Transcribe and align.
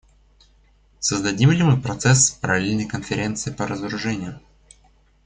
Создадим 0.99 1.51
ли 1.51 1.61
мы 1.61 1.79
процесс, 1.79 2.31
параллельный 2.31 2.87
Конференции 2.87 3.51
по 3.51 3.67
разоружению? 3.67 4.39